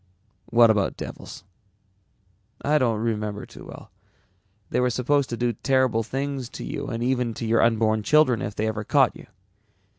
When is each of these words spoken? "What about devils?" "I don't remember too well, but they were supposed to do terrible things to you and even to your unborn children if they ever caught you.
"What 0.47 0.71
about 0.71 0.97
devils?" 0.97 1.43
"I 2.63 2.79
don't 2.79 2.99
remember 2.99 3.45
too 3.45 3.65
well, 3.65 3.91
but 3.91 4.71
they 4.71 4.79
were 4.79 4.89
supposed 4.89 5.29
to 5.29 5.37
do 5.37 5.53
terrible 5.53 6.01
things 6.01 6.49
to 6.57 6.63
you 6.63 6.87
and 6.87 7.03
even 7.03 7.35
to 7.35 7.45
your 7.45 7.61
unborn 7.61 8.01
children 8.01 8.41
if 8.41 8.55
they 8.55 8.65
ever 8.65 8.83
caught 8.83 9.15
you. 9.15 9.27